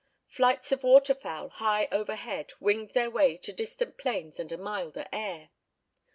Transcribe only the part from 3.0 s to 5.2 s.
way to distant plains and a milder